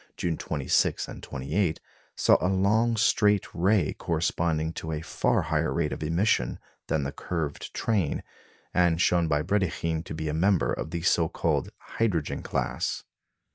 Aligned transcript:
June 0.17 0.35
26 0.35 1.07
and 1.07 1.21
28, 1.21 1.79
saw 2.15 2.35
a 2.41 2.49
long 2.49 2.97
straight 2.97 3.45
ray 3.53 3.93
corresponding 3.93 4.73
to 4.73 4.91
a 4.91 5.01
far 5.01 5.43
higher 5.43 5.71
rate 5.71 5.93
of 5.93 6.01
emission 6.01 6.57
than 6.87 7.03
the 7.03 7.11
curved 7.11 7.71
train, 7.75 8.23
and 8.73 8.99
shown 8.99 9.27
by 9.27 9.43
Brédikhine 9.43 10.03
to 10.05 10.15
be 10.15 10.27
a 10.27 10.33
member 10.33 10.73
of 10.73 10.89
the 10.89 11.03
(so 11.03 11.29
called) 11.29 11.69
hydrogen 11.77 12.41
class. 12.41 13.03